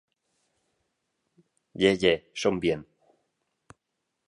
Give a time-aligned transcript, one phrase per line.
[1.81, 2.83] Gie, gie schon bien.